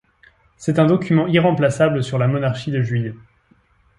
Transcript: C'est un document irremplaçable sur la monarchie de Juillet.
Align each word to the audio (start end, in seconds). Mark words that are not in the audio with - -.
C'est 0.57 0.79
un 0.79 0.87
document 0.87 1.27
irremplaçable 1.27 2.03
sur 2.03 2.17
la 2.17 2.27
monarchie 2.27 2.71
de 2.71 2.81
Juillet. 2.81 3.13